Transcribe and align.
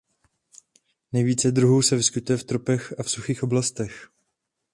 Nejvíce 1.13 1.51
druhů 1.51 1.81
se 1.81 1.95
vyskytuje 1.95 2.37
v 2.37 2.43
tropech 2.43 2.93
a 2.99 3.03
v 3.03 3.09
suchých 3.11 3.43
oblastech. 3.43 4.07